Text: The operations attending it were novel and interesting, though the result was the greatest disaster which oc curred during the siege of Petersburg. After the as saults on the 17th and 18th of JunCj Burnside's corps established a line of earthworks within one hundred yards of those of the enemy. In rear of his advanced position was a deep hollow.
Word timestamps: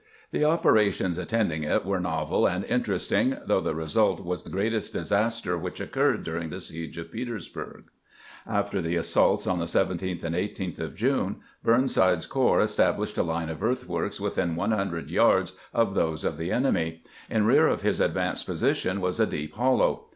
The 0.31 0.43
operations 0.43 1.19
attending 1.19 1.61
it 1.61 1.85
were 1.85 1.99
novel 1.99 2.47
and 2.47 2.65
interesting, 2.65 3.37
though 3.45 3.59
the 3.61 3.75
result 3.75 4.19
was 4.25 4.43
the 4.43 4.49
greatest 4.49 4.93
disaster 4.93 5.55
which 5.59 5.79
oc 5.79 5.89
curred 5.89 6.23
during 6.23 6.49
the 6.49 6.59
siege 6.59 6.97
of 6.97 7.11
Petersburg. 7.11 7.83
After 8.47 8.81
the 8.81 8.95
as 8.95 9.09
saults 9.13 9.45
on 9.45 9.59
the 9.59 9.65
17th 9.67 10.23
and 10.23 10.33
18th 10.33 10.79
of 10.79 10.95
JunCj 10.95 11.35
Burnside's 11.63 12.25
corps 12.25 12.61
established 12.61 13.19
a 13.19 13.21
line 13.21 13.49
of 13.49 13.61
earthworks 13.61 14.19
within 14.19 14.55
one 14.55 14.71
hundred 14.71 15.11
yards 15.11 15.53
of 15.71 15.93
those 15.93 16.23
of 16.23 16.37
the 16.39 16.51
enemy. 16.51 17.03
In 17.29 17.45
rear 17.45 17.67
of 17.67 17.83
his 17.83 17.99
advanced 18.01 18.47
position 18.47 19.01
was 19.01 19.19
a 19.19 19.27
deep 19.27 19.53
hollow. 19.53 20.05